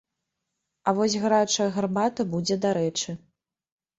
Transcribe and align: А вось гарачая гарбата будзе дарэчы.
А 0.89 0.93
вось 0.99 1.15
гарачая 1.25 1.67
гарбата 1.77 2.21
будзе 2.31 2.55
дарэчы. 2.63 3.17